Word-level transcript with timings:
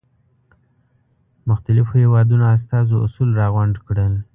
مختلفو 1.49 1.93
هېوادونو 2.03 2.45
استازو 2.55 2.95
اصول 3.05 3.29
را 3.39 3.47
غونډ 3.53 3.75
کړل. 3.87 4.13